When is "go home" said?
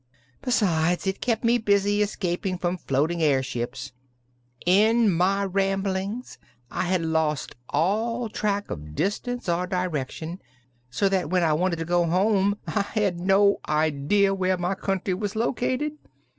11.85-12.57